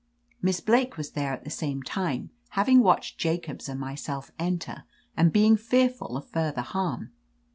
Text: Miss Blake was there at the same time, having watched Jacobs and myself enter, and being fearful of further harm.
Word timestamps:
Miss 0.41 0.61
Blake 0.61 0.97
was 0.97 1.11
there 1.11 1.31
at 1.31 1.43
the 1.43 1.51
same 1.51 1.83
time, 1.83 2.31
having 2.57 2.79
watched 2.81 3.19
Jacobs 3.19 3.69
and 3.69 3.79
myself 3.79 4.31
enter, 4.39 4.83
and 5.15 5.31
being 5.31 5.55
fearful 5.55 6.17
of 6.17 6.25
further 6.27 6.63
harm. 6.63 7.11